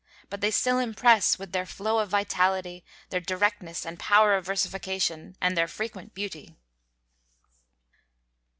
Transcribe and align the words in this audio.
But 0.31 0.41
they 0.41 0.49
still 0.49 0.79
impress 0.79 1.37
with 1.37 1.51
their 1.51 1.67
flow 1.67 1.99
of 1.99 2.09
vitality, 2.09 2.83
their 3.11 3.19
directness 3.19 3.85
and 3.85 3.99
power 3.99 4.33
of 4.35 4.47
versification, 4.47 5.35
and 5.39 5.55
their 5.55 5.67
frequent 5.67 6.15
beauty. 6.15 6.55